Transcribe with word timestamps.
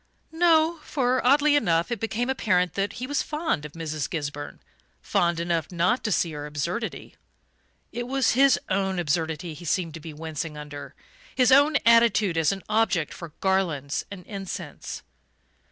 No 0.31 0.79
for, 0.81 1.23
oddly 1.23 1.55
enough, 1.55 1.91
it 1.91 1.99
became 1.99 2.27
apparent 2.27 2.73
that 2.73 2.93
he 2.93 3.05
was 3.05 3.21
fond 3.21 3.65
of 3.65 3.73
Mrs. 3.73 4.09
Gisburn 4.09 4.59
fond 4.99 5.39
enough 5.39 5.71
not 5.71 6.03
to 6.03 6.11
see 6.11 6.31
her 6.31 6.47
absurdity. 6.47 7.13
It 7.91 8.07
was 8.07 8.31
his 8.31 8.59
own 8.67 8.97
absurdity 8.97 9.53
he 9.53 9.63
seemed 9.65 9.93
to 9.93 9.99
be 9.99 10.11
wincing 10.11 10.57
under 10.57 10.95
his 11.35 11.51
own 11.51 11.75
attitude 11.85 12.35
as 12.35 12.51
an 12.51 12.63
object 12.67 13.13
for 13.13 13.33
garlands 13.41 14.03
and 14.09 14.25
incense. 14.25 15.03